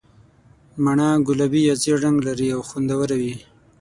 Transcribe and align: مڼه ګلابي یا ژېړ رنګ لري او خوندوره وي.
مڼه 0.83 1.09
ګلابي 1.27 1.61
یا 1.67 1.75
ژېړ 1.81 1.97
رنګ 2.05 2.17
لري 2.27 2.47
او 2.55 2.61
خوندوره 2.67 3.15
وي. 3.21 3.33